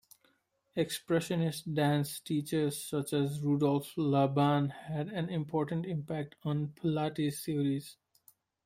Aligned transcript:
Expressionist 0.75 1.75
dance 1.75 2.21
teachers 2.21 2.83
such 2.83 3.13
as 3.13 3.39
Rudolf 3.39 3.93
Laban 3.95 4.69
had 4.69 5.09
an 5.09 5.29
important 5.29 5.85
impact 5.85 6.37
on 6.41 6.69
Pilates' 6.69 7.45
theories. 7.45 7.97